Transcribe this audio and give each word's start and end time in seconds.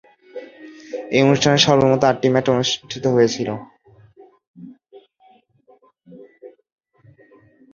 এই 1.11 1.21
অনুষ্ঠানে 1.25 1.57
সর্বমোট 1.65 2.01
আটটি 2.09 2.27
ম্যাচ 2.33 2.45
অনুষ্ঠিত 2.49 3.05
হয়েছিল। 3.15 3.49